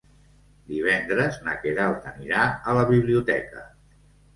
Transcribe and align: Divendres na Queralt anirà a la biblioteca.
Divendres 0.71 1.39
na 1.49 1.55
Queralt 1.67 2.11
anirà 2.15 2.51
a 2.75 2.79
la 2.83 2.91
biblioteca. 2.97 3.69